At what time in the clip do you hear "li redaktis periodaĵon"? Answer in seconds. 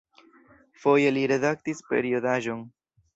1.17-2.65